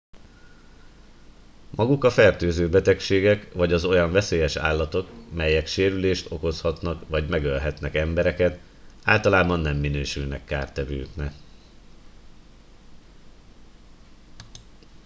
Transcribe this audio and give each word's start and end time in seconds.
maguk 1.69 2.03
a 2.03 2.09
fertőző 2.09 2.69
betegségek 2.69 3.53
vagy 3.53 3.73
az 3.73 3.85
olyan 3.85 4.11
veszélyes 4.11 4.55
állatok 4.55 5.09
melyek 5.33 5.67
sérülést 5.67 6.31
okozhatnak 6.31 7.07
vagy 7.09 7.27
megölhetnek 7.29 7.95
embereket 7.95 8.59
általában 9.03 9.59
nem 9.59 9.77
minősülnek 9.77 10.45
kártevőknek 10.45 11.33